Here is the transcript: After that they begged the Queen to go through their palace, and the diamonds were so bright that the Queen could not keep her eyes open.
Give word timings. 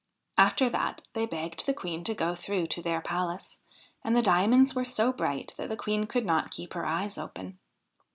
After 0.39 0.67
that 0.67 1.03
they 1.13 1.27
begged 1.27 1.63
the 1.67 1.75
Queen 1.75 2.03
to 2.05 2.15
go 2.15 2.33
through 2.33 2.69
their 2.69 3.01
palace, 3.01 3.59
and 4.03 4.17
the 4.17 4.23
diamonds 4.23 4.73
were 4.73 4.83
so 4.83 5.13
bright 5.13 5.53
that 5.57 5.69
the 5.69 5.77
Queen 5.77 6.07
could 6.07 6.25
not 6.25 6.49
keep 6.49 6.73
her 6.73 6.87
eyes 6.87 7.19
open. 7.19 7.59